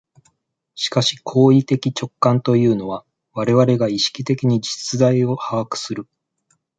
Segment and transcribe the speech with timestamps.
[0.73, 6.07] しかし行為的直観というのは、我々が意識的に実在を把握する、